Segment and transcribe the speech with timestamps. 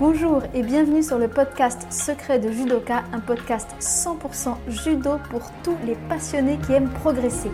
[0.00, 5.76] Bonjour et bienvenue sur le podcast Secret de Judoka, un podcast 100% judo pour tous
[5.84, 7.50] les passionnés qui aiment progresser.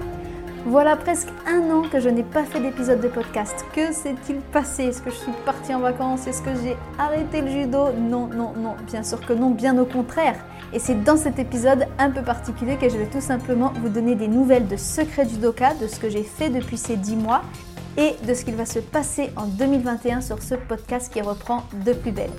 [0.65, 3.65] Voilà presque un an que je n'ai pas fait d'épisode de podcast.
[3.75, 4.85] Que s'est-il passé?
[4.85, 6.29] Est-ce que je suis partie en vacances?
[6.29, 7.91] Est-ce que j'ai arrêté le judo?
[7.99, 10.37] Non, non, non, bien sûr que non, bien au contraire.
[10.73, 14.15] Et c'est dans cet épisode un peu particulier que je vais tout simplement vous donner
[14.15, 17.43] des nouvelles de Secret Judoka, de ce que j'ai fait depuis ces 10 mois
[17.97, 21.93] et de ce qu'il va se passer en 2021 sur ce podcast qui reprend de
[21.93, 22.31] plus belle.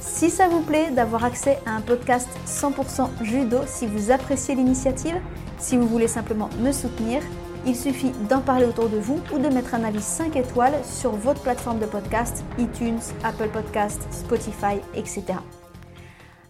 [0.00, 5.16] Si ça vous plaît d'avoir accès à un podcast 100% judo, si vous appréciez l'initiative,
[5.58, 7.22] si vous voulez simplement me soutenir,
[7.66, 11.10] il suffit d'en parler autour de vous ou de mettre un avis 5 étoiles sur
[11.10, 15.24] votre plateforme de podcast, iTunes, Apple Podcast, Spotify, etc.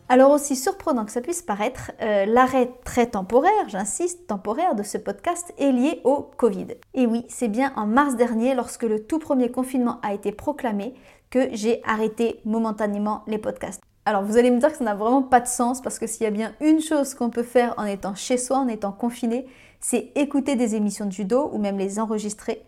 [0.08, 4.98] Alors aussi surprenant que ça puisse paraître, euh, l'arrêt très temporaire, j'insiste, temporaire de ce
[4.98, 6.68] podcast est lié au Covid.
[6.94, 10.94] Et oui, c'est bien en mars dernier, lorsque le tout premier confinement a été proclamé,
[11.30, 13.82] que j'ai arrêté momentanément les podcasts.
[14.04, 16.22] Alors vous allez me dire que ça n'a vraiment pas de sens parce que s'il
[16.22, 19.46] y a bien une chose qu'on peut faire en étant chez soi, en étant confiné,
[19.80, 22.62] c'est écouter des émissions de judo ou même les enregistrer.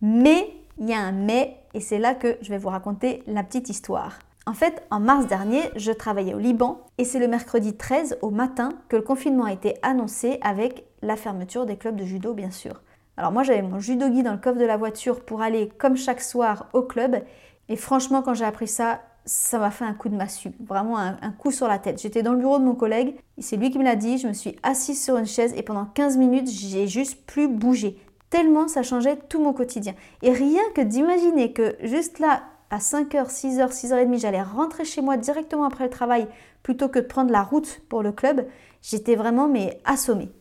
[0.00, 3.42] Mais il y a un mais et c'est là que je vais vous raconter la
[3.42, 4.20] petite histoire.
[4.46, 8.30] En fait, en mars dernier, je travaillais au Liban et c'est le mercredi 13 au
[8.30, 12.50] matin que le confinement a été annoncé avec la fermeture des clubs de judo, bien
[12.50, 12.82] sûr.
[13.16, 16.20] Alors moi, j'avais mon judogi dans le coffre de la voiture pour aller, comme chaque
[16.20, 17.22] soir, au club.
[17.70, 21.32] Et franchement, quand j'ai appris ça, ça m'a fait un coup de massue, vraiment un,
[21.38, 22.02] coup sur la tête.
[22.02, 24.34] J'étais dans le bureau de mon collègue, c'est lui qui me l'a dit, je me
[24.34, 27.96] suis assise sur une chaise et pendant 15 minutes, j'ai juste plus bougé.
[28.28, 29.94] Tellement ça changeait tout mon quotidien.
[30.20, 32.42] Et rien que d'imaginer que juste là,
[32.74, 36.26] à 5h, 6h, 6h30, j'allais rentrer chez moi directement après le travail
[36.64, 38.46] plutôt que de prendre la route pour le club,
[38.82, 40.32] j'étais vraiment mais assommée.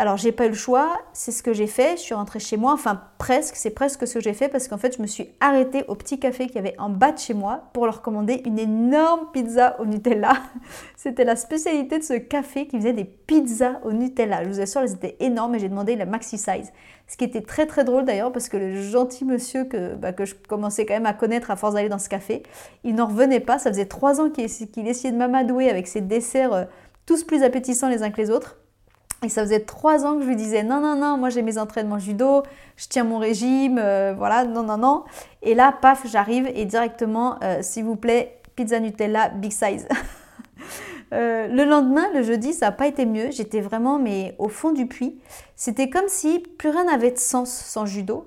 [0.00, 2.56] Alors j'ai pas eu le choix, c'est ce que j'ai fait, je suis rentrée chez
[2.56, 5.30] moi, enfin presque, c'est presque ce que j'ai fait parce qu'en fait je me suis
[5.40, 8.40] arrêtée au petit café qu'il y avait en bas de chez moi pour leur commander
[8.46, 10.34] une énorme pizza au Nutella.
[10.96, 14.44] C'était la spécialité de ce café qui faisait des pizzas au Nutella.
[14.44, 16.72] Je vous assure, elles étaient énormes et j'ai demandé la maxi size.
[17.08, 20.26] Ce qui était très très drôle d'ailleurs parce que le gentil monsieur que, bah, que
[20.26, 22.44] je commençais quand même à connaître à force d'aller dans ce café,
[22.84, 26.52] il n'en revenait pas, ça faisait trois ans qu'il essayait de m'amadouer avec ses desserts
[26.52, 26.64] euh,
[27.04, 28.58] tous plus appétissants les uns que les autres.
[29.24, 31.58] Et ça faisait trois ans que je lui disais non, non, non, moi j'ai mes
[31.58, 32.44] entraînements judo,
[32.76, 35.04] je tiens mon régime, euh, voilà, non, non, non.
[35.42, 39.86] Et là, paf, j'arrive et directement, euh, s'il vous plaît, pizza Nutella, big size.
[41.14, 43.30] Euh, le lendemain, le jeudi, ça n'a pas été mieux.
[43.30, 45.18] J'étais vraiment mais au fond du puits.
[45.56, 48.26] C'était comme si plus rien n'avait de sens sans judo.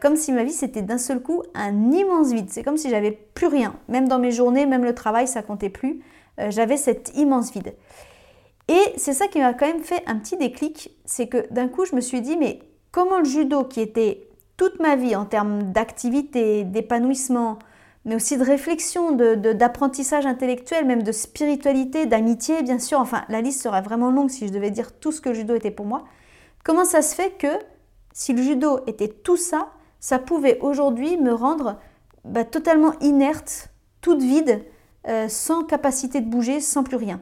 [0.00, 2.46] comme si ma vie c'était d'un seul coup un immense vide.
[2.48, 3.74] C'est comme si j'avais plus rien.
[3.88, 6.00] Même dans mes journées, même le travail, ça comptait plus.
[6.48, 7.74] j'avais cet immense vide.
[8.68, 11.84] Et c'est ça qui m'a quand même fait un petit déclic, c'est que d'un coup
[11.84, 12.60] je me suis dit mais
[12.92, 17.58] comment le judo qui était toute ma vie en termes d'activité, d'épanouissement,
[18.04, 23.62] mais aussi de réflexion, d'apprentissage intellectuel, même de spiritualité, d'amitié bien sûr, enfin la liste
[23.62, 26.04] serait vraiment longue si je devais dire tout ce que le judo était pour moi,
[26.62, 27.58] comment ça se fait que
[28.12, 31.78] si le judo était tout ça, ça pouvait aujourd'hui me rendre
[32.24, 33.70] bah, totalement inerte,
[34.00, 34.62] toute vide,
[35.08, 37.20] euh, sans capacité de bouger, sans plus rien?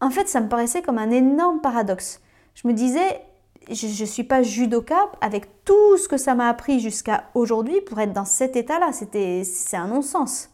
[0.00, 2.20] En fait, ça me paraissait comme un énorme paradoxe.
[2.54, 3.22] Je me disais,
[3.70, 7.98] je ne suis pas judoka avec tout ce que ça m'a appris jusqu'à aujourd'hui pour
[8.00, 8.92] être dans cet état-là.
[8.92, 10.50] C'était, c'est un non-sens.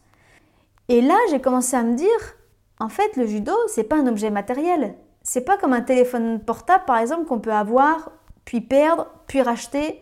[0.89, 2.07] Et là, j'ai commencé à me dire,
[2.79, 4.95] en fait, le judo, c'est pas un objet matériel.
[5.23, 8.11] C'est pas comme un téléphone portable, par exemple, qu'on peut avoir,
[8.45, 10.01] puis perdre, puis racheter.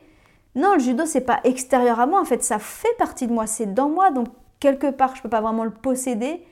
[0.55, 2.19] Non, le judo, c'est pas extérieur à moi.
[2.19, 3.47] En fait, ça fait partie de moi.
[3.47, 4.11] C'est dans moi.
[4.11, 4.27] Donc,
[4.59, 6.45] quelque part, je peux pas vraiment le posséder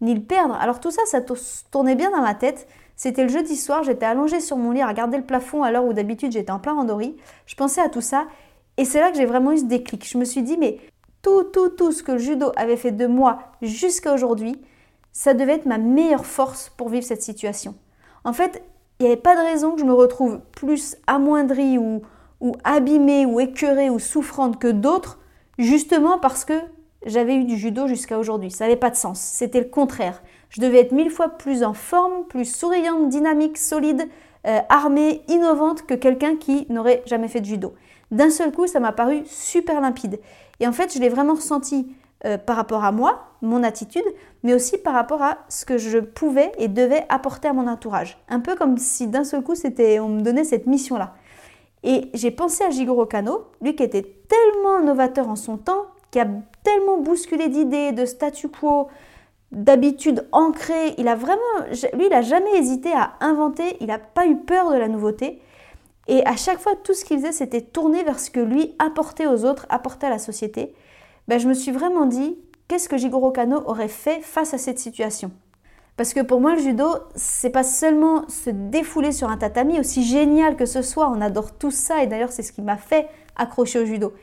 [0.00, 0.54] ni le perdre.
[0.54, 1.20] Alors tout ça, ça
[1.70, 2.68] tournait bien dans ma tête.
[2.96, 5.84] C'était le jeudi soir, j'étais allongée sur mon lit à regarder le plafond à l'heure
[5.84, 7.16] où d'habitude j'étais en plein randori.
[7.46, 8.26] Je pensais à tout ça
[8.76, 10.08] et c'est là que j'ai vraiment eu ce déclic.
[10.08, 10.78] Je me suis dit, mais
[11.22, 14.60] tout, tout, tout ce que le judo avait fait de moi jusqu'à aujourd'hui,
[15.12, 17.74] ça devait être ma meilleure force pour vivre cette situation.
[18.24, 18.62] En fait,
[18.98, 22.02] il n'y avait pas de raison que je me retrouve plus amoindrie ou,
[22.40, 25.18] ou abîmée ou écœurée ou souffrante que d'autres,
[25.58, 26.54] justement parce que
[27.06, 28.50] j'avais eu du judo jusqu'à aujourd'hui.
[28.50, 29.20] Ça n'avait pas de sens.
[29.20, 30.22] C'était le contraire.
[30.50, 34.08] Je devais être mille fois plus en forme, plus souriante, dynamique, solide,
[34.46, 37.74] euh, armée, innovante que quelqu'un qui n'aurait jamais fait de judo.
[38.10, 40.20] D'un seul coup, ça m'a paru super limpide.
[40.60, 41.94] Et en fait, je l'ai vraiment ressenti
[42.24, 44.04] euh, par rapport à moi, mon attitude,
[44.42, 48.18] mais aussi par rapport à ce que je pouvais et devais apporter à mon entourage.
[48.28, 51.14] Un peu comme si d'un seul coup, c'était, on me donnait cette mission-là.
[51.84, 56.20] Et j'ai pensé à Jigoro Kano, lui qui était tellement novateur en son temps, qui
[56.20, 56.26] a
[56.62, 58.88] tellement bousculé d'idées, de statu quo,
[59.52, 60.94] d'habitudes ancrées.
[60.98, 61.40] Il a vraiment,
[61.94, 65.40] lui, il n'a jamais hésité à inventer, il n'a pas eu peur de la nouveauté.
[66.06, 69.26] Et à chaque fois, tout ce qu'il faisait, c'était tourner vers ce que lui apportait
[69.26, 70.74] aux autres, apportait à la société.
[71.28, 74.78] Ben, je me suis vraiment dit, qu'est-ce que Jigoro Kano aurait fait face à cette
[74.78, 75.30] situation?
[75.98, 80.04] Parce que pour moi, le judo, c'est pas seulement se défouler sur un tatami, aussi
[80.04, 83.08] génial que ce soit, on adore tout ça, et d'ailleurs, c'est ce qui m'a fait
[83.36, 84.14] accrocher au judo.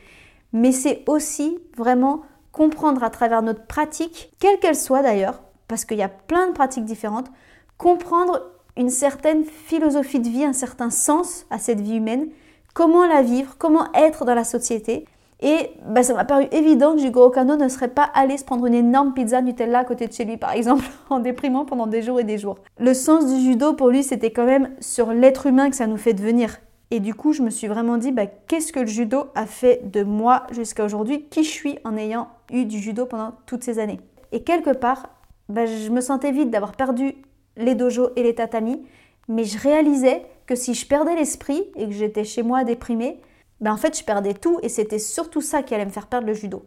[0.52, 2.22] Mais c'est aussi vraiment
[2.52, 6.52] comprendre à travers notre pratique, quelle qu'elle soit d'ailleurs, parce qu'il y a plein de
[6.52, 7.30] pratiques différentes,
[7.76, 8.42] comprendre
[8.76, 12.28] une certaine philosophie de vie, un certain sens à cette vie humaine,
[12.74, 15.06] comment la vivre, comment être dans la société.
[15.40, 18.64] Et bah, ça m'a paru évident que Jigoro Kano ne serait pas allé se prendre
[18.66, 22.02] une énorme pizza Nutella à côté de chez lui, par exemple, en déprimant pendant des
[22.02, 22.56] jours et des jours.
[22.78, 25.98] Le sens du judo, pour lui, c'était quand même sur l'être humain que ça nous
[25.98, 26.56] fait devenir.
[26.90, 29.90] Et du coup, je me suis vraiment dit, bah, qu'est-ce que le judo a fait
[29.90, 33.78] de moi jusqu'à aujourd'hui Qui je suis en ayant eu du judo pendant toutes ces
[33.78, 34.00] années
[34.32, 35.08] Et quelque part,
[35.48, 37.14] bah, je me sentais vide d'avoir perdu
[37.56, 38.82] les dojos et les tatamis,
[39.28, 43.20] mais je réalisais que si je perdais l'esprit et que j'étais chez moi déprimée,
[43.60, 46.28] bah, en fait, je perdais tout et c'était surtout ça qui allait me faire perdre
[46.28, 46.64] le judo.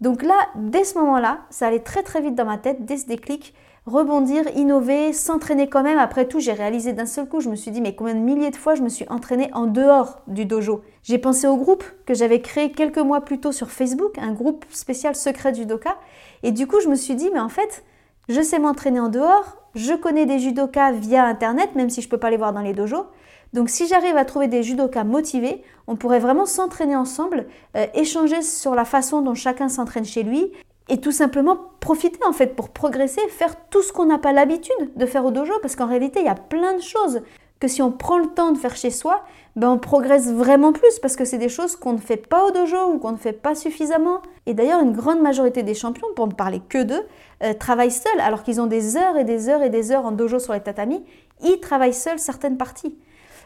[0.00, 3.06] Donc là, dès ce moment-là, ça allait très très vite dans ma tête, dès ce
[3.06, 3.52] déclic,
[3.88, 5.98] rebondir, innover, s'entraîner quand même.
[5.98, 8.50] Après tout, j'ai réalisé d'un seul coup, je me suis dit, mais combien de milliers
[8.50, 12.14] de fois je me suis entraînée en dehors du dojo J'ai pensé au groupe que
[12.14, 15.96] j'avais créé quelques mois plus tôt sur Facebook, un groupe spécial secret judoka.
[16.42, 17.84] Et du coup, je me suis dit, mais en fait,
[18.28, 22.10] je sais m'entraîner en dehors, je connais des judokas via Internet, même si je ne
[22.10, 23.06] peux pas les voir dans les dojos.
[23.52, 27.46] Donc si j'arrive à trouver des judokas motivés, on pourrait vraiment s'entraîner ensemble,
[27.76, 30.52] euh, échanger sur la façon dont chacun s'entraîne chez lui
[30.88, 34.96] et tout simplement profiter en fait pour progresser, faire tout ce qu'on n'a pas l'habitude
[34.96, 37.22] de faire au dojo parce qu'en réalité il y a plein de choses
[37.60, 39.22] que si on prend le temps de faire chez soi,
[39.56, 42.50] ben on progresse vraiment plus parce que c'est des choses qu'on ne fait pas au
[42.50, 44.22] dojo ou qu'on ne fait pas suffisamment.
[44.46, 47.02] Et d'ailleurs, une grande majorité des champions, pour ne parler que d'eux,
[47.42, 50.12] euh, travaillent seuls alors qu'ils ont des heures et des heures et des heures en
[50.12, 51.04] dojo sur les tatamis.
[51.42, 52.96] Ils travaillent seuls certaines parties.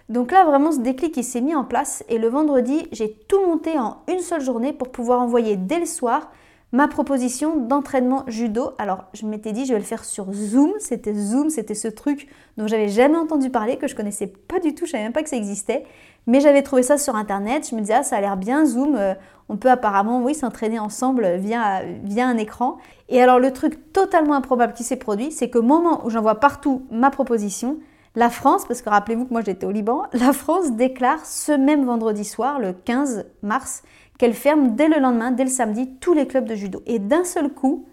[0.08, 3.40] Donc là, vraiment, ce déclic il s'est mis en place et le vendredi, j'ai tout
[3.46, 6.30] monté en une seule journée pour pouvoir envoyer dès le soir
[6.72, 8.72] ma proposition d'entraînement judo.
[8.78, 10.72] Alors, je m'étais dit, je vais le faire sur Zoom.
[10.78, 14.74] C'était Zoom, c'était ce truc dont j'avais jamais entendu parler, que je connaissais pas du
[14.74, 15.84] tout, je savais même pas que ça existait.
[16.26, 17.68] Mais j'avais trouvé ça sur internet.
[17.70, 18.96] Je me disais, ah, ça a l'air bien, Zoom.
[18.96, 19.14] Euh,
[19.48, 22.78] on peut apparemment, oui, s'entraîner ensemble via, via un écran.
[23.10, 26.86] Et alors, le truc totalement improbable qui s'est produit, c'est qu'au moment où j'envoie partout
[26.90, 27.78] ma proposition,
[28.14, 31.84] la France, parce que rappelez-vous que moi j'étais au Liban, la France déclare ce même
[31.84, 33.82] vendredi soir, le 15 mars,
[34.18, 36.82] qu'elle ferme dès le lendemain, dès le samedi, tous les clubs de judo.
[36.86, 37.86] Et d'un seul coup,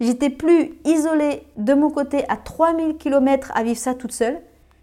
[0.00, 4.40] j'étais plus isolée de mon côté à 3000 km à vivre ça toute seule,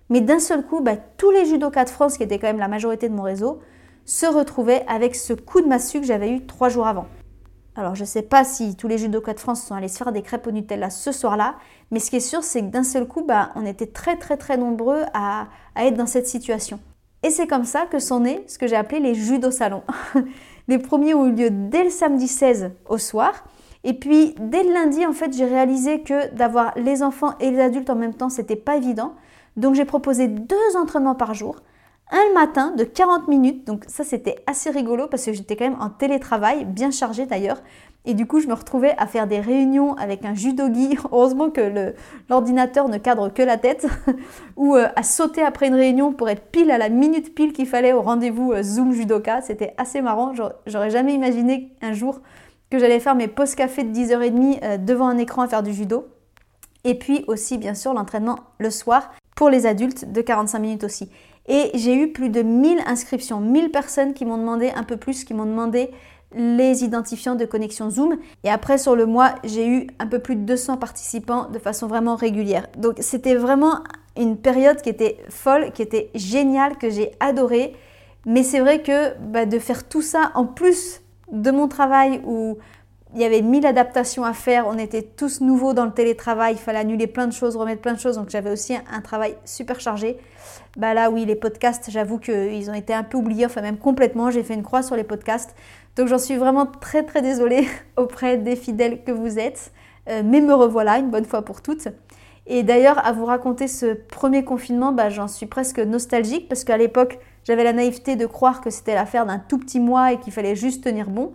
[0.10, 2.68] mais d'un seul coup, bah, tous les judokas de France, qui étaient quand même la
[2.68, 3.60] majorité de mon réseau,
[4.06, 7.08] se retrouvaient avec ce coup de massue que j'avais eu trois jours avant.
[7.76, 10.14] Alors je ne sais pas si tous les judokas de France sont allés se faire
[10.14, 11.56] des crêpes au Nutella ce soir-là,
[11.92, 14.38] mais ce qui est sûr, c'est que d'un seul coup, bah, on était très très
[14.38, 16.80] très nombreux à, à être dans cette situation.
[17.24, 19.84] Et c'est comme ça que sont nés ce que j'ai appelé les judo salons.
[20.68, 23.46] Les premiers ont eu lieu dès le samedi 16 au soir.
[23.84, 27.60] Et puis dès le lundi, en fait, j'ai réalisé que d'avoir les enfants et les
[27.60, 29.14] adultes en même temps, c'était pas évident.
[29.58, 31.58] Donc j'ai proposé deux entraînements par jour.
[32.12, 35.66] Un le matin de 40 minutes, donc ça c'était assez rigolo parce que j'étais quand
[35.66, 37.62] même en télétravail, bien chargé d'ailleurs.
[38.06, 40.98] Et du coup, je me retrouvais à faire des réunions avec un judogi.
[41.12, 41.94] Heureusement que
[42.30, 43.88] l'ordinateur ne cadre que la tête.
[44.56, 47.68] ou euh, à sauter après une réunion pour être pile à la minute pile qu'il
[47.68, 49.42] fallait au rendez-vous euh, Zoom Judoka.
[49.42, 50.34] C'était assez marrant.
[50.66, 52.22] J'aurais jamais imaginé un jour
[52.70, 55.74] que j'allais faire mes post café de 10h30 euh, devant un écran à faire du
[55.74, 56.08] judo.
[56.84, 61.10] Et puis aussi, bien sûr, l'entraînement le soir pour les adultes de 45 minutes aussi.
[61.48, 65.24] Et j'ai eu plus de 1000 inscriptions, 1000 personnes qui m'ont demandé un peu plus,
[65.24, 65.92] qui m'ont demandé
[66.36, 68.18] les identifiants de connexion Zoom.
[68.44, 71.88] Et après, sur le mois, j'ai eu un peu plus de 200 participants de façon
[71.88, 72.68] vraiment régulière.
[72.78, 73.80] Donc, c'était vraiment
[74.18, 77.74] une période qui était folle, qui était géniale, que j'ai adorée.
[78.26, 81.02] Mais c'est vrai que bah, de faire tout ça en plus
[81.32, 82.58] de mon travail où
[83.16, 86.60] il y avait mille adaptations à faire, on était tous nouveaux dans le télétravail, il
[86.60, 89.80] fallait annuler plein de choses, remettre plein de choses, donc j'avais aussi un, travail super
[89.80, 90.18] chargé.
[90.76, 94.32] Bah là oui, les podcasts, j'avoue qu'ils ont été un peu oubliés, enfin même complètement,
[94.32, 95.56] j'ai fait une croix sur les podcasts.
[95.96, 99.72] Donc j'en suis vraiment très très désolée auprès des fidèles que vous êtes,
[100.10, 101.88] euh, mais me revoilà une bonne fois pour toutes.
[102.48, 106.78] Et d'ailleurs, à vous raconter ce premier confinement, bah, j'en suis presque nostalgique parce qu'à
[106.78, 110.32] l'époque, j'avais la naïveté de croire que c'était l'affaire d'un tout petit mois et qu'il
[110.32, 111.34] fallait juste tenir bon.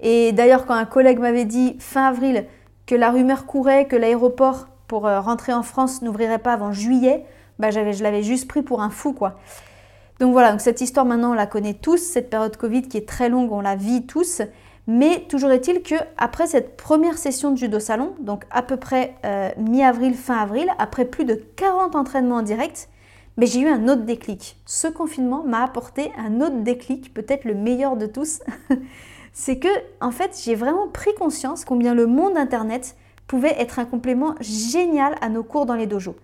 [0.00, 2.46] Et d'ailleurs, quand un collègue m'avait dit fin avril
[2.86, 7.24] que la rumeur courait que l'aéroport pour euh, rentrer en France n'ouvrirait pas avant juillet,
[7.58, 9.38] bah je l'avais juste pris pour un fou quoi.
[10.18, 13.08] Donc voilà, donc cette histoire maintenant on la connaît tous, cette période Covid qui est
[13.08, 14.42] très longue, on la vit tous.
[14.86, 19.16] Mais toujours est-il que après cette première session de judo salon, donc à peu près
[19.24, 22.88] euh, mi-avril, fin avril, après plus de 40 entraînements en direct,
[23.36, 24.56] mais j'ai eu un autre déclic.
[24.64, 28.40] Ce confinement m'a apporté un autre déclic, peut-être le meilleur de tous.
[29.32, 29.68] c'est que
[30.00, 32.96] en fait j'ai vraiment pris conscience combien le monde internet
[33.26, 36.16] pouvait être un complément génial à nos cours dans les dojos.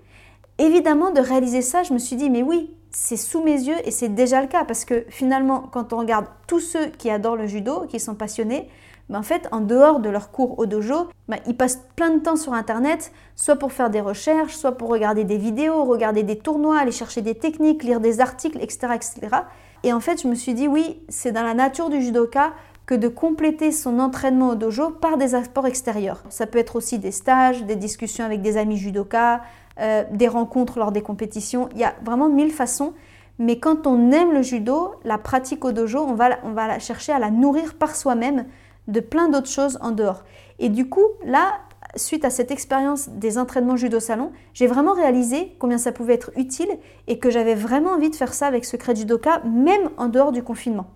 [0.59, 3.91] Évidemment, de réaliser ça, je me suis dit, mais oui, c'est sous mes yeux et
[3.91, 7.47] c'est déjà le cas parce que finalement, quand on regarde tous ceux qui adorent le
[7.47, 8.69] judo, qui sont passionnés,
[9.09, 12.21] ben en fait, en dehors de leurs cours au dojo, ben ils passent plein de
[12.21, 16.39] temps sur Internet, soit pour faire des recherches, soit pour regarder des vidéos, regarder des
[16.39, 18.89] tournois, aller chercher des techniques, lire des articles, etc.
[18.95, 19.37] etc.
[19.85, 22.53] Et en fait, je me suis dit, oui, c'est dans la nature du judoka
[22.87, 26.23] que de compléter son entraînement au dojo par des apports extérieurs.
[26.29, 29.41] Ça peut être aussi des stages, des discussions avec des amis judokas,
[29.81, 31.69] euh, des rencontres lors des compétitions.
[31.73, 32.93] Il y a vraiment mille façons.
[33.39, 37.13] Mais quand on aime le judo, la pratique au dojo, on va, on va chercher
[37.13, 38.45] à la nourrir par soi-même
[38.89, 40.23] de plein d'autres choses en dehors.
[40.59, 41.55] Et du coup, là,
[41.97, 46.31] suite à cette expérience des entraînements judo salon, j'ai vraiment réalisé combien ça pouvait être
[46.37, 46.71] utile
[47.07, 50.43] et que j'avais vraiment envie de faire ça avec Secret Judoka, même en dehors du
[50.43, 50.87] confinement.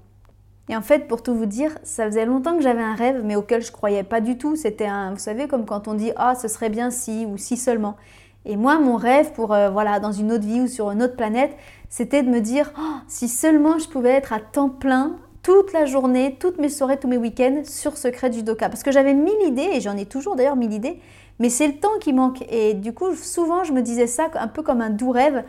[0.68, 3.36] Et en fait, pour tout vous dire, ça faisait longtemps que j'avais un rêve, mais
[3.36, 4.56] auquel je croyais pas du tout.
[4.56, 7.56] C'était un, vous savez, comme quand on dit ah, ce serait bien si ou si
[7.56, 7.96] seulement.
[8.46, 11.16] Et moi, mon rêve pour euh, voilà dans une autre vie ou sur une autre
[11.16, 11.54] planète,
[11.90, 15.84] c'était de me dire oh, si seulement je pouvais être à temps plein toute la
[15.84, 18.68] journée, toutes mes soirées, tous mes week-ends sur Secret Judoka.
[18.68, 21.00] Parce que j'avais mille idées, et j'en ai toujours d'ailleurs mille idées,
[21.38, 22.44] mais c'est le temps qui manque.
[22.50, 25.44] Et du coup, souvent, je me disais ça un peu comme un doux rêve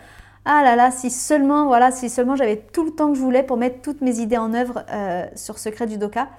[0.50, 3.44] ah là là, si seulement, voilà, si seulement j'avais tout le temps que je voulais
[3.44, 6.30] pour mettre toutes mes idées en œuvre euh, sur Secret du Doka.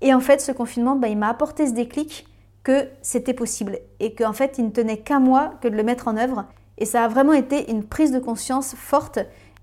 [0.00, 2.26] Et en fait, ce confinement, bah, il m'a apporté ce déclic
[2.64, 6.08] que c'était possible et qu'en fait, il ne tenait qu'à moi que de le mettre
[6.08, 6.46] en œuvre.
[6.78, 9.20] Et ça a vraiment été une prise de conscience forte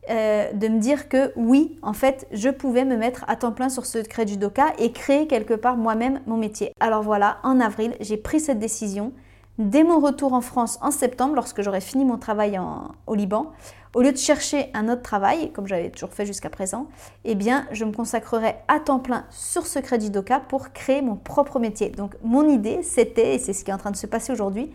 [0.10, 3.70] euh, de me dire que oui, en fait, je pouvais me mettre à temps plein
[3.70, 6.72] sur Secret du Doka et créer quelque part moi-même mon métier.
[6.80, 9.12] Alors voilà, en avril, j'ai pris cette décision.
[9.58, 12.60] Dès mon retour en France en septembre, lorsque j'aurai fini mon travail
[13.06, 13.52] au Liban,
[13.94, 16.88] au lieu de chercher un autre travail, comme j'avais toujours fait jusqu'à présent,
[17.26, 21.18] eh bien, je me consacrerai à temps plein sur ce crédit d'Oka pour créer mon
[21.18, 21.90] propre métier.
[21.90, 24.72] Donc, mon idée, c'était, et c'est ce qui est en train de se passer aujourd'hui,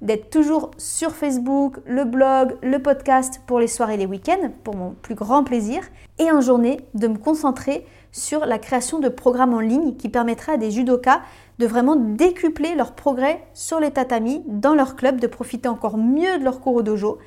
[0.00, 4.76] d'être toujours sur Facebook, le blog, le podcast pour les soirées et les week-ends, pour
[4.76, 5.82] mon plus grand plaisir,
[6.18, 10.52] et en journée, de me concentrer sur la création de programmes en ligne qui permettraient
[10.52, 11.20] à des judokas
[11.60, 16.38] de vraiment décupler leur progrès sur les tatamis dans leur club, de profiter encore mieux
[16.38, 17.18] de leur cours au dojo,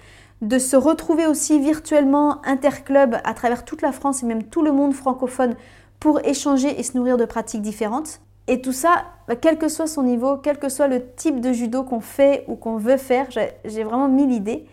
[0.41, 4.71] de se retrouver aussi virtuellement interclub à travers toute la France et même tout le
[4.71, 5.55] monde francophone
[5.99, 8.21] pour échanger et se nourrir de pratiques différentes.
[8.47, 11.53] Et tout ça, bah, quel que soit son niveau, quel que soit le type de
[11.53, 13.27] judo qu'on fait ou qu'on veut faire,
[13.63, 14.65] j'ai vraiment mis l'idée.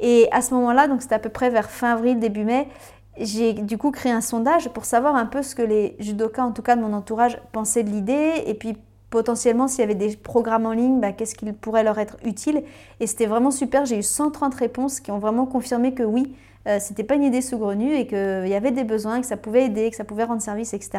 [0.00, 2.68] Et à ce moment-là, donc c'était à peu près vers fin avril, début mai,
[3.16, 6.52] j'ai du coup créé un sondage pour savoir un peu ce que les judokas, en
[6.52, 8.76] tout cas de mon entourage, pensaient de l'idée et puis
[9.10, 12.62] potentiellement s'il y avait des programmes en ligne, bah, qu'est-ce qui pourrait leur être utile?
[13.00, 16.34] Et c'était vraiment super, j'ai eu 130 réponses qui ont vraiment confirmé que oui,
[16.66, 19.64] euh, c'était pas une idée saugrenue et qu'il y avait des besoins, que ça pouvait
[19.64, 20.98] aider, que ça pouvait rendre service, etc.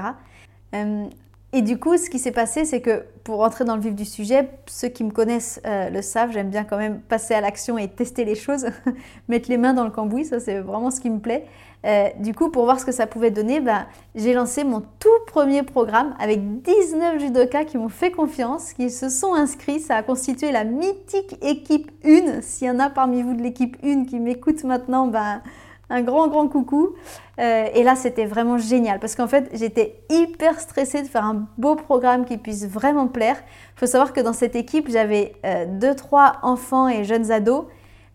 [1.51, 4.06] et du coup, ce qui s'est passé, c'est que pour rentrer dans le vif du
[4.06, 7.77] sujet, ceux qui me connaissent euh, le savent, j'aime bien quand même passer à l'action
[7.79, 8.68] et tester les choses,
[9.27, 11.46] mettre les mains dans le cambouis, ça c'est vraiment ce qui me plaît.
[11.86, 15.10] Euh, du coup, pour voir ce que ça pouvait donner, bah, j'ai lancé mon tout
[15.25, 19.79] premier programme avec 19 judokas qui m'ont fait confiance, qui se sont inscrits.
[19.79, 22.41] Ça a constitué la mythique équipe 1.
[22.41, 25.41] S'il y en a parmi vous de l'équipe 1 qui m'écoute maintenant, bah,
[25.89, 26.96] un grand, grand coucou.
[27.39, 31.48] Euh, et là, c'était vraiment génial parce qu'en fait, j'étais hyper stressée de faire un
[31.58, 33.38] beau programme qui puisse vraiment plaire.
[33.75, 37.65] Il faut savoir que dans cette équipe, j'avais 2-3 euh, enfants et jeunes ados.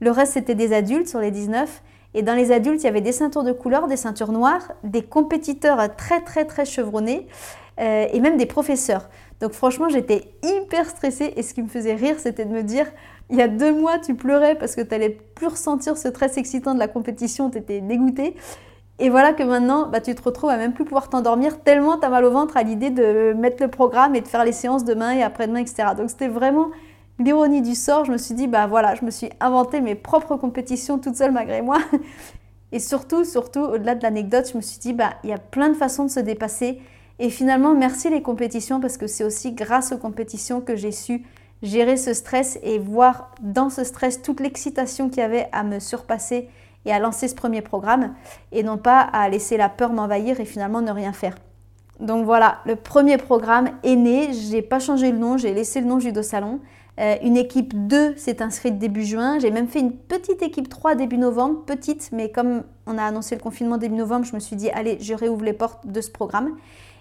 [0.01, 1.83] Le reste, c'était des adultes sur les 19.
[2.15, 5.03] Et dans les adultes, il y avait des ceintures de couleur, des ceintures noires, des
[5.03, 7.27] compétiteurs très très très chevronnés
[7.81, 9.09] euh, et même des professeurs.
[9.41, 12.87] Donc franchement, j'étais hyper stressée et ce qui me faisait rire, c'était de me dire,
[13.31, 16.37] il y a deux mois, tu pleurais parce que tu n'allais plus ressentir ce stress
[16.37, 18.37] excitant de la compétition, tu étais dégoûtée.
[19.01, 22.07] Et voilà que maintenant, bah, tu te retrouves à même plus pouvoir t'endormir tellement tu
[22.07, 24.85] as mal au ventre à l'idée de mettre le programme et de faire les séances
[24.85, 25.89] demain et après-demain, etc.
[25.97, 26.71] Donc c'était vraiment
[27.19, 30.37] l'ironie du sort, je me suis dit, bah voilà, je me suis inventé mes propres
[30.37, 31.79] compétitions toute seule malgré moi.
[32.73, 35.69] Et surtout, surtout, au-delà de l'anecdote, je me suis dit, bah il y a plein
[35.69, 36.81] de façons de se dépasser.
[37.19, 41.25] Et finalement, merci les compétitions parce que c'est aussi grâce aux compétitions que j'ai su
[41.63, 45.79] gérer ce stress et voir dans ce stress toute l'excitation qu'il y avait à me
[45.79, 46.49] surpasser
[46.85, 48.15] et à lancer ce premier programme
[48.53, 51.37] et non pas à laisser la peur m'envahir et finalement ne rien faire.
[52.01, 55.87] Donc voilà, le premier programme est né, j'ai pas changé le nom, j'ai laissé le
[55.87, 56.61] nom Judo Salon.
[57.01, 59.39] Euh, une équipe 2 s'est inscrite début juin.
[59.41, 63.35] J'ai même fait une petite équipe 3 début novembre, petite, mais comme on a annoncé
[63.35, 66.11] le confinement début novembre, je me suis dit, allez, je réouvre les portes de ce
[66.11, 66.57] programme.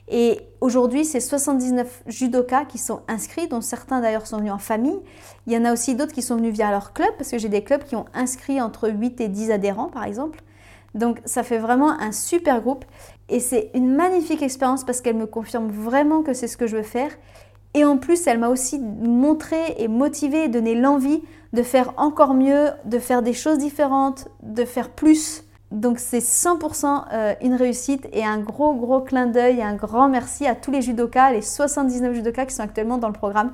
[0.10, 5.00] Et aujourd'hui, c'est 79 judokas qui sont inscrits, dont certains d'ailleurs sont venus en famille.
[5.48, 7.50] Il y en a aussi d'autres qui sont venus via leur club, parce que j'ai
[7.50, 10.44] des clubs qui ont inscrit entre 8 et 10 adhérents, par exemple.
[10.96, 12.86] Donc ça fait vraiment un super groupe
[13.30, 16.78] et c'est une magnifique expérience parce qu'elle me confirme vraiment que c'est ce que je
[16.78, 17.12] veux faire.
[17.74, 22.70] Et en plus, elle m'a aussi montré et motivé donné l'envie de faire encore mieux,
[22.86, 25.44] de faire des choses différentes, de faire plus.
[25.74, 30.08] Donc c'est 100% euh, une réussite et un gros gros clin d'œil et un grand
[30.08, 33.52] merci à tous les judokas, les 79 judokas qui sont actuellement dans le programme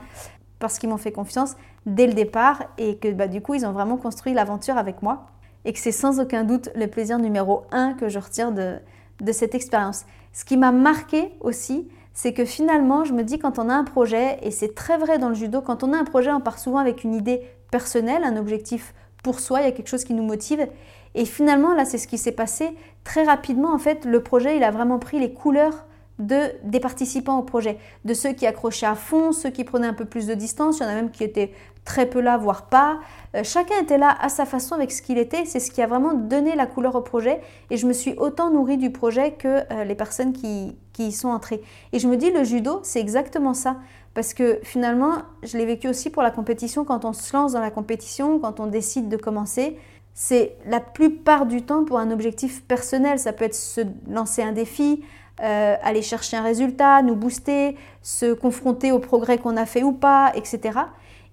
[0.60, 3.72] parce qu'ils m'ont fait confiance dès le départ et que bah, du coup ils ont
[3.72, 5.28] vraiment construit l'aventure avec moi
[5.64, 8.76] et que c'est sans aucun doute le plaisir numéro un que je retire de,
[9.22, 10.04] de cette expérience.
[10.34, 13.86] Ce qui m'a marqué aussi, c'est que finalement, je me dis quand on a un
[13.86, 16.60] projet, et c'est très vrai dans le judo, quand on a un projet, on part
[16.60, 20.14] souvent avec une idée personnelle, un objectif pour soi, il y a quelque chose qui
[20.14, 20.68] nous motive.
[21.16, 22.70] Et finalement, là, c'est ce qui s'est passé.
[23.04, 25.86] Très rapidement, en fait, le projet, il a vraiment pris les couleurs
[26.20, 29.94] de, des participants au projet, de ceux qui accrochaient à fond, ceux qui prenaient un
[29.94, 31.54] peu plus de distance, il y en a même qui étaient
[31.86, 33.00] très peu là, voire pas.
[33.36, 35.88] Euh, chacun était là à sa façon avec ce qu'il était, c'est ce qui a
[35.88, 37.40] vraiment donné la couleur au projet
[37.72, 41.12] et je me suis autant nourrie du projet que euh, les personnes qui, qui y
[41.12, 41.62] sont entrées.
[41.94, 43.78] Et je me dis, le judo, c'est exactement ça.
[44.14, 45.14] Parce que finalement,
[45.44, 48.60] je l'ai vécu aussi pour la compétition, quand on se lance dans la compétition, quand
[48.60, 49.78] on décide de commencer,
[50.14, 53.20] c'est la plupart du temps pour un objectif personnel.
[53.20, 55.04] Ça peut être se lancer un défi,
[55.42, 59.94] euh, aller chercher un résultat, nous booster, se confronter au progrès qu'on a fait ou
[59.94, 60.80] pas, etc.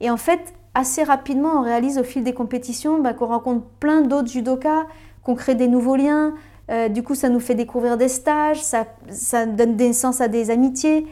[0.01, 4.03] Et en fait, assez rapidement, on réalise au fil des compétitions bah, qu'on rencontre plein
[4.03, 4.87] d'autres judokas,
[5.25, 6.35] qu'on crée des nouveaux liens.
[6.71, 10.51] Euh, du coup, ça nous fait découvrir des stages, ça, ça donne naissance à des
[10.51, 11.07] amitiés.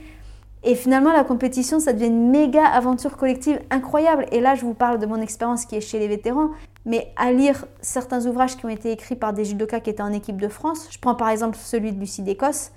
[0.66, 4.26] Et finalement, la compétition, ça devient une méga aventure collective incroyable.
[4.32, 6.50] Et là, je vous parle de mon expérience qui est chez les vétérans,
[6.86, 10.12] mais à lire certains ouvrages qui ont été écrits par des judokas qui étaient en
[10.12, 12.70] équipe de France, je prends par exemple celui de Lucie d'Écosse,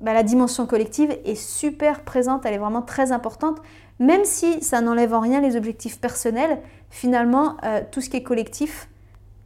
[0.00, 3.58] bah, la dimension collective est super présente, elle est vraiment très importante,
[3.98, 8.22] même si ça n'enlève en rien les objectifs personnels, finalement, euh, tout ce qui est
[8.22, 8.88] collectif,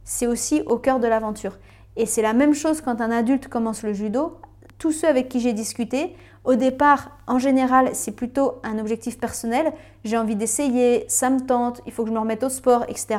[0.03, 1.57] c'est aussi au cœur de l'aventure.
[1.95, 4.37] Et c'est la même chose quand un adulte commence le judo.
[4.83, 6.13] Tous ceux avec qui j'ai discuté,
[6.43, 9.71] au départ, en général, c'est plutôt un objectif personnel.
[10.03, 13.15] J'ai envie d'essayer, ça me tente, il faut que je me remette au sport, etc.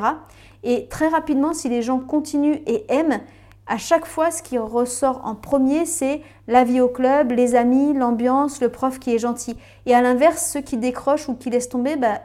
[0.61, 3.19] Et très rapidement, si les gens continuent et aiment,
[3.65, 7.95] à chaque fois, ce qui ressort en premier, c'est la vie au club, les amis,
[7.95, 9.57] l'ambiance, le prof qui est gentil.
[9.87, 12.21] Et à l'inverse, ceux qui décrochent ou qui laissent tomber, bah,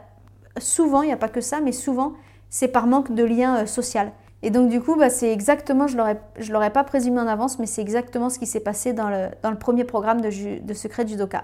[0.59, 2.13] souvent, il n'y a pas que ça, mais souvent,
[2.51, 4.11] c'est par manque de lien euh, social.
[4.43, 7.67] Et donc du coup, bah, c'est exactement, je ne l'aurais pas présumé en avance, mais
[7.67, 11.43] c'est exactement ce qui s'est passé dans le, premier programme de, de Secret Judoka.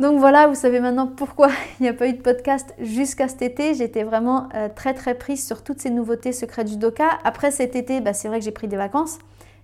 [0.00, 1.48] Donc voilà, vous savez maintenant pourquoi
[1.80, 3.74] il n'y a pas eu de podcast jusqu'à cet été.
[3.74, 7.08] J'étais vraiment euh, très très prise sur toutes ces nouveautés secrètes du Doka.
[7.22, 9.18] Après cet été, bah, c'est vrai que j'ai pris des vacances.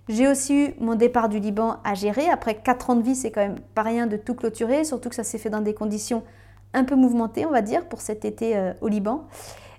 [0.07, 2.29] J'ai aussi eu mon départ du Liban à gérer.
[2.29, 5.15] Après 4 ans de vie, c'est quand même pas rien de tout clôturer, surtout que
[5.15, 6.23] ça s'est fait dans des conditions
[6.73, 9.25] un peu mouvementées, on va dire, pour cet été euh, au Liban.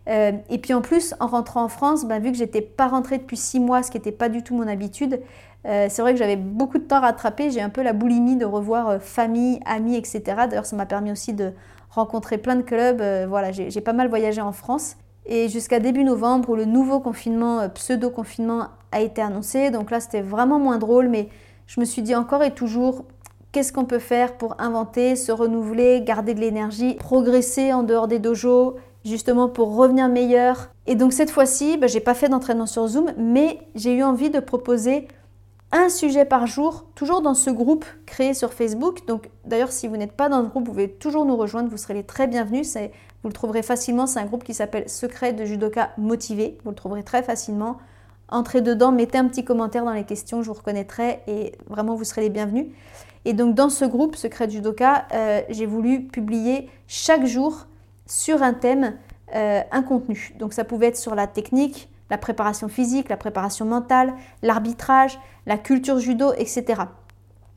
[0.08, 3.18] Euh, et puis en plus, en rentrant en France, bah, vu que j'étais pas rentrée
[3.18, 5.20] depuis 6 mois, ce qui n'était pas du tout mon habitude,
[5.66, 7.50] euh, c'est vrai que j'avais beaucoup de temps à rattraper.
[7.50, 10.22] J'ai un peu la boulimie de revoir euh, famille, amis, etc.
[10.48, 11.52] D'ailleurs, ça m'a permis aussi de
[11.90, 13.02] rencontrer plein de clubs.
[13.28, 14.96] Voilà, j'ai pas mal voyagé en France.
[15.26, 19.70] Et jusqu'à début novembre, où le nouveau confinement, pseudo-confinement, a été annoncé.
[19.70, 21.08] Donc là, c'était vraiment moins drôle.
[21.08, 21.28] Mais
[21.66, 23.04] je me suis dit encore et toujours,
[23.52, 28.18] qu'est-ce qu'on peut faire pour inventer, se renouveler, garder de l'énergie, progresser en dehors des
[28.18, 30.70] dojos justement pour revenir meilleur.
[30.86, 34.30] Et donc cette fois-ci, bah, j'ai pas fait d'entraînement sur Zoom, mais j'ai eu envie
[34.30, 35.08] de proposer
[35.72, 39.06] un sujet par jour, toujours dans ce groupe créé sur Facebook.
[39.06, 41.78] Donc d'ailleurs, si vous n'êtes pas dans ce groupe, vous pouvez toujours nous rejoindre, vous
[41.78, 42.76] serez les très bienvenus.
[43.22, 46.58] Vous le trouverez facilement, c'est un groupe qui s'appelle Secret de Judoka Motivé.
[46.64, 47.78] Vous le trouverez très facilement.
[48.28, 52.04] Entrez dedans, mettez un petit commentaire dans les questions, je vous reconnaîtrai et vraiment vous
[52.04, 52.66] serez les bienvenus.
[53.24, 57.66] Et donc dans ce groupe Secret de Judoka, euh, j'ai voulu publier chaque jour
[58.12, 58.94] sur un thème
[59.34, 60.34] euh, un contenu.
[60.38, 65.56] Donc ça pouvait être sur la technique, la préparation physique, la préparation mentale, l'arbitrage, la
[65.56, 66.82] culture judo, etc.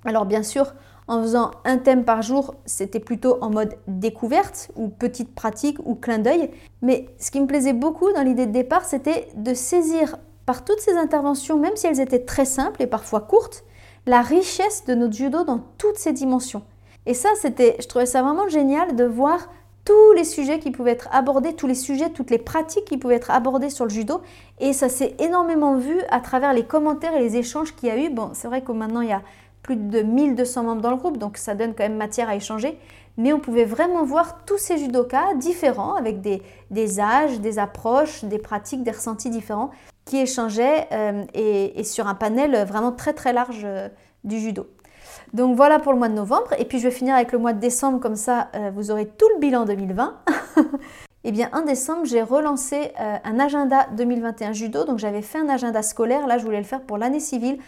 [0.06, 0.74] Alors bien sûr,
[1.08, 5.96] en faisant un thème par jour, c'était plutôt en mode découverte ou petite pratique ou
[5.96, 6.50] clin d'œil.
[6.82, 10.16] Mais ce qui me plaisait beaucoup dans l'idée de départ, c'était de saisir
[10.46, 13.66] par toutes ces interventions, même si elles étaient très simples et parfois courtes,
[14.06, 16.64] la richesse de notre judo dans toutes ses dimensions.
[17.06, 19.50] Et ça, c'était, je trouvais ça vraiment génial de voir
[19.86, 23.16] tous les sujets qui pouvaient être abordés, tous les sujets, toutes les pratiques qui pouvaient
[23.16, 24.22] être abordées sur le judo.
[24.60, 27.98] Et ça s'est énormément vu à travers les commentaires et les échanges qu'il y a
[27.98, 28.10] eu.
[28.10, 29.22] Bon, c'est vrai que maintenant il y a
[29.62, 32.78] plus de 1200 membres dans le groupe, donc ça donne quand même matière à échanger.
[33.18, 38.40] Mais on pouvait vraiment voir tous ces judokas différents, avec des, âges, des approches, des
[38.40, 39.72] pratiques, des ressentis différents,
[40.04, 43.88] qui échangeaient euh, et, sur un panel vraiment très très large euh,
[44.24, 44.68] du judo.
[45.34, 46.50] Donc voilà pour le mois de novembre.
[46.58, 49.08] Et puis je vais finir avec le mois de décembre, comme ça euh, vous aurez
[49.08, 50.16] tout le bilan 2020.
[51.24, 54.86] eh bien en décembre, j'ai relancé euh, un agenda 2021 judo.
[54.86, 57.60] Donc j'avais fait un agenda scolaire, là je voulais le faire pour l'année civile.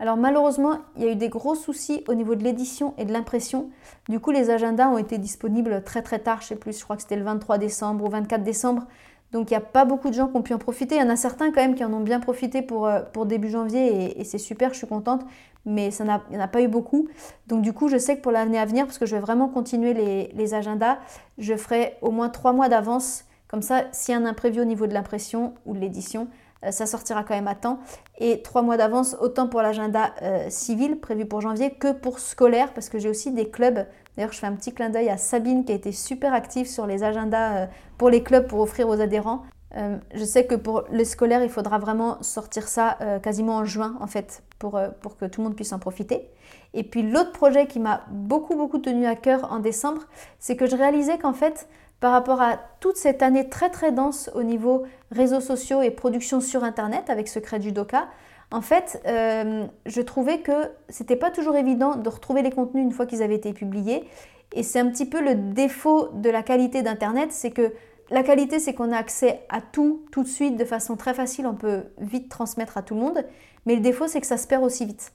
[0.00, 3.12] Alors malheureusement, il y a eu des gros soucis au niveau de l'édition et de
[3.12, 3.70] l'impression.
[4.08, 6.96] Du coup, les agendas ont été disponibles très très tard, je sais plus, je crois
[6.96, 8.86] que c'était le 23 décembre ou 24 décembre.
[9.34, 10.94] Donc il n'y a pas beaucoup de gens qui ont pu en profiter.
[10.94, 13.26] Il y en a certains quand même qui en ont bien profité pour, euh, pour
[13.26, 15.22] début janvier et, c'est super, je suis contente.
[15.66, 17.08] Mais ça il n'y en a pas eu beaucoup.
[17.46, 19.48] Donc du coup, je sais que pour l'année à venir, parce que je vais vraiment
[19.48, 20.98] continuer les, agendas,
[21.38, 23.24] je ferai au moins trois mois d'avance.
[23.48, 26.28] Comme ça, s'il y a un imprévu au niveau de l'impression ou de l'édition,
[26.64, 27.78] euh, ça sortira quand même à temps.
[28.18, 32.72] Et trois mois d'avance, autant pour l'agenda euh, civil prévu pour janvier que pour scolaire,
[32.72, 33.86] parce que j'ai aussi des clubs.
[34.16, 36.86] D'ailleurs, je fais un petit clin d'œil à Sabine qui a été super active sur
[36.86, 37.66] les agendas euh,
[37.98, 39.42] pour les clubs pour offrir aux adhérents.
[39.74, 44.06] Je sais que pour les scolaires, il faudra vraiment sortir ça quasiment en juin, en
[44.06, 46.28] fait, pour, pour que tout le monde puisse en profiter.
[46.74, 50.02] Et puis l'autre projet qui m'a beaucoup, beaucoup tenu à cœur en décembre,
[50.38, 51.68] c'est que je réalisais qu'en fait,
[52.00, 56.40] par rapport à toute cette année très très dense au niveau réseaux sociaux et production
[56.40, 58.08] sur Internet avec Secret Judoka,
[58.50, 62.92] en fait, euh, je trouvais que c'était pas toujours évident de retrouver les contenus une
[62.92, 64.04] fois qu'ils avaient été publiés.
[64.52, 67.72] Et c'est un petit peu le défaut de la qualité d'Internet, c'est que
[68.10, 71.46] la qualité, c'est qu'on a accès à tout tout de suite de façon très facile,
[71.46, 73.24] on peut vite transmettre à tout le monde.
[73.66, 75.12] Mais le défaut, c'est que ça se perd aussi vite.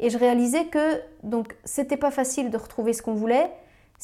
[0.00, 3.50] Et je réalisais que donc c'était pas facile de retrouver ce qu'on voulait,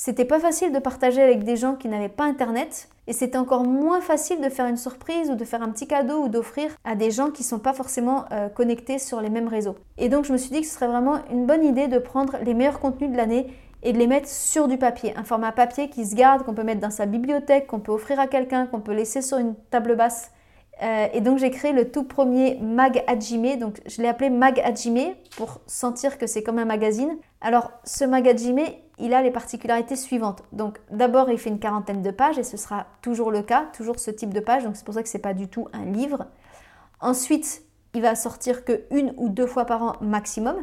[0.01, 3.65] c'était pas facile de partager avec des gens qui n'avaient pas internet et c'était encore
[3.65, 6.95] moins facile de faire une surprise ou de faire un petit cadeau ou d'offrir à
[6.95, 9.75] des gens qui sont pas forcément euh, connectés sur les mêmes réseaux.
[9.97, 12.37] Et donc je me suis dit que ce serait vraiment une bonne idée de prendre
[12.45, 13.49] les meilleurs contenus de l'année
[13.83, 16.65] et de les mettre sur du papier, un format papier qui se garde, qu'on peut
[16.65, 19.97] mettre dans sa bibliothèque, qu'on peut offrir à quelqu'un, qu'on peut laisser sur une table
[19.97, 20.31] basse.
[20.83, 24.61] Euh, et donc j'ai créé le tout premier Mag Hajime, donc je l'ai appelé Mag
[24.61, 27.17] Hajime pour sentir que c'est comme un magazine.
[27.41, 28.61] Alors ce Mag Hajime,
[28.99, 30.43] il a les particularités suivantes.
[30.53, 33.99] Donc d'abord, il fait une quarantaine de pages et ce sera toujours le cas, toujours
[33.99, 34.65] ce type de page.
[34.65, 36.27] Donc c'est pour ça que ce n'est pas du tout un livre.
[37.01, 37.63] Ensuite,
[37.95, 40.57] il va sortir que une ou deux fois par an maximum.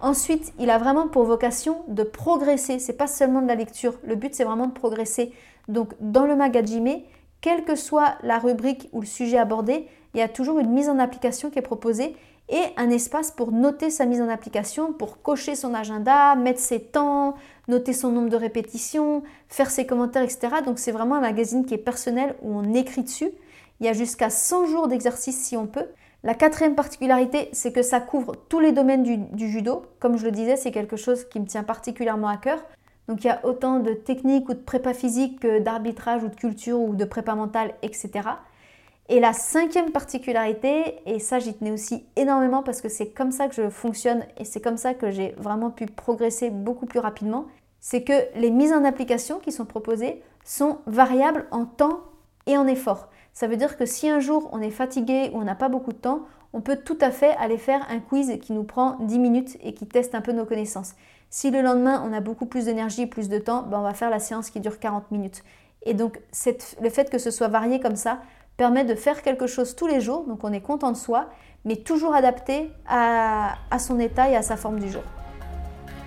[0.00, 2.78] Ensuite, il a vraiment pour vocation de progresser.
[2.78, 3.94] C'est pas seulement de la lecture.
[4.04, 5.32] Le but, c'est vraiment de progresser.
[5.66, 7.02] Donc dans le magazine,
[7.40, 10.88] quelle que soit la rubrique ou le sujet abordé, il y a toujours une mise
[10.88, 12.16] en application qui est proposée
[12.48, 16.80] et un espace pour noter sa mise en application, pour cocher son agenda, mettre ses
[16.80, 17.34] temps,
[17.68, 20.48] noter son nombre de répétitions, faire ses commentaires, etc.
[20.64, 23.30] Donc c'est vraiment un magazine qui est personnel où on écrit dessus.
[23.80, 25.86] Il y a jusqu'à 100 jours d'exercice si on peut.
[26.24, 29.86] La quatrième particularité, c'est que ça couvre tous les domaines du, judo.
[30.00, 32.58] Comme je le disais, c'est quelque chose qui me tient particulièrement à cœur.
[33.06, 36.34] Donc il y a autant de techniques ou de prépa physique que d'arbitrage ou de
[36.34, 38.10] culture ou de prépa mentale, etc.
[39.08, 43.48] Et la cinquième particularité, et ça j'y tenais aussi énormément parce que c'est comme ça
[43.48, 47.46] que je fonctionne et c'est comme ça que j'ai vraiment pu progresser beaucoup plus rapidement,
[47.80, 52.00] c'est que les mises en application qui sont proposées sont variables en temps
[52.46, 53.08] et en effort.
[53.38, 55.92] Ça veut dire que si un jour on est fatigué ou on n'a pas beaucoup
[55.92, 56.22] de temps,
[56.52, 59.74] on peut tout à fait aller faire un quiz qui nous prend 10 minutes et
[59.74, 60.96] qui teste un peu nos connaissances.
[61.30, 64.10] Si le lendemain on a beaucoup plus d'énergie, plus de temps, ben on va faire
[64.10, 65.44] la séance qui dure 40 minutes.
[65.84, 66.18] Et donc
[66.82, 68.22] le fait que ce soit varié comme ça
[68.56, 71.30] permet de faire quelque chose tous les jours, donc on est content de soi,
[71.64, 75.02] mais toujours adapté à, son état et à sa forme du jour.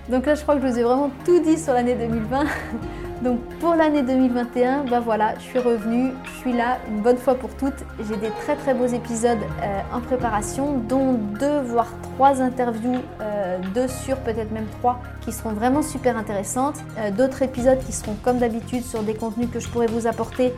[0.08, 2.44] Donc là, je crois que je vous ai vraiment tout dit sur l'année 2020.
[3.22, 7.36] Donc pour l'année 2021, ben voilà, je suis revenue, je suis là une bonne fois
[7.36, 7.84] pour toutes.
[8.08, 13.58] J'ai des très très beaux épisodes euh, en préparation, dont deux voire trois interviews, euh,
[13.74, 16.80] deux sur peut-être même trois, qui seront vraiment super intéressantes.
[16.98, 20.52] Euh, d'autres épisodes qui seront comme d'habitude sur des contenus que je pourrais vous apporter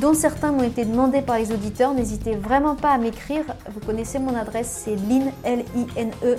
[0.00, 1.92] dont certains m'ont été demandés par les auditeurs.
[1.92, 3.44] N'hésitez vraiment pas à m'écrire.
[3.70, 6.36] Vous connaissez mon adresse, c'est line, l i n e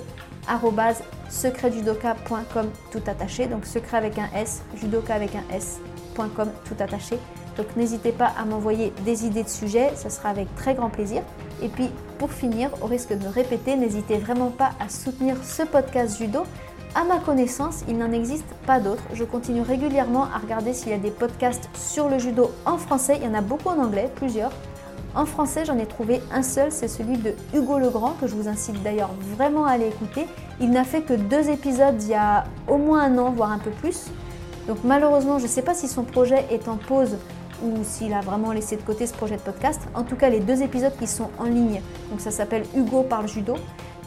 [1.29, 3.47] secretjudoka.com tout attaché.
[3.47, 7.17] Donc secret avec un S, judoka avec un S.com tout attaché.
[7.57, 11.21] Donc n'hésitez pas à m'envoyer des idées de sujets, ça sera avec très grand plaisir.
[11.61, 15.63] Et puis pour finir, au risque de me répéter, n'hésitez vraiment pas à soutenir ce
[15.63, 16.43] podcast judo
[16.95, 19.03] à ma connaissance, il n'en existe pas d'autres.
[19.13, 23.17] Je continue régulièrement à regarder s'il y a des podcasts sur le judo en français.
[23.21, 24.51] Il y en a beaucoup en anglais, plusieurs.
[25.15, 28.47] En français, j'en ai trouvé un seul, c'est celui de Hugo Legrand, que je vous
[28.47, 30.27] incite d'ailleurs vraiment à aller écouter.
[30.61, 33.57] Il n'a fait que deux épisodes il y a au moins un an, voire un
[33.57, 34.05] peu plus.
[34.67, 37.17] Donc malheureusement, je ne sais pas si son projet est en pause
[37.63, 39.81] ou s'il a vraiment laissé de côté ce projet de podcast.
[39.95, 43.27] En tout cas, les deux épisodes qui sont en ligne, donc ça s'appelle Hugo parle
[43.27, 43.55] judo.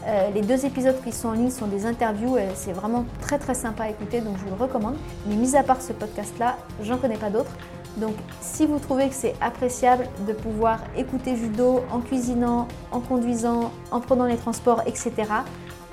[0.07, 3.39] Euh, les deux épisodes qui sont en ligne sont des interviews, et c'est vraiment très
[3.39, 4.95] très sympa à écouter, donc je vous le recommande.
[5.27, 7.55] Mais mis à part ce podcast-là, j'en connais pas d'autres.
[7.97, 13.71] Donc si vous trouvez que c'est appréciable de pouvoir écouter judo en cuisinant, en conduisant,
[13.91, 15.11] en prenant les transports, etc.,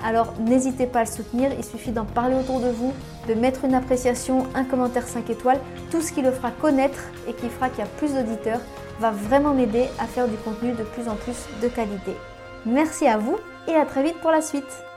[0.03, 2.91] Alors n'hésitez pas à le soutenir, il suffit d'en parler autour de vous,
[3.27, 5.59] de mettre une appréciation, un commentaire 5 étoiles,
[5.91, 8.61] tout ce qui le fera connaître et qui fera qu'il y a plus d'auditeurs
[8.99, 12.15] va vraiment m'aider à faire du contenu de plus en plus de qualité.
[12.65, 13.37] Merci à vous
[13.67, 14.90] et à très vite pour la suite.